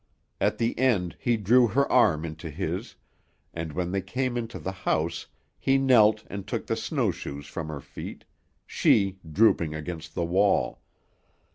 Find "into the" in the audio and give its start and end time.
4.35-4.71